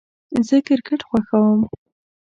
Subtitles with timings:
[0.47, 1.59] زه کرکټ خوښوم